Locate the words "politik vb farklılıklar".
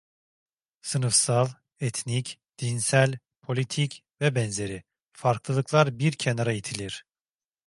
3.41-5.99